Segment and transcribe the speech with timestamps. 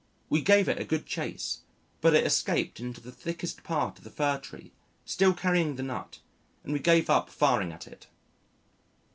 [0.29, 1.59] We gave it a good chase,
[2.01, 4.71] but it escaped into the thickest part of the fir tree,
[5.05, 6.17] still carrying the nut,
[6.63, 8.07] and we gave up firing at it.